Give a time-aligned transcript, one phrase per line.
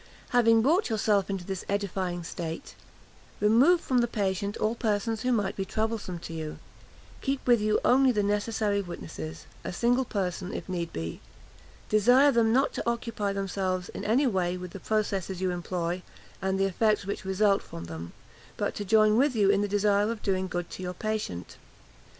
[0.29, 2.73] Having brought yourself into this edifying state,
[3.39, 6.57] "remove from the patient all persons who might be troublesome to you;
[7.21, 11.19] keep with you only the necessary witnesses a single person if need be;
[11.87, 16.01] desire them not to occupy themselves in any way with the processes you employ
[16.41, 18.11] and the effects which result from them,
[18.57, 21.57] but to join with you in the desire of doing good to your patient.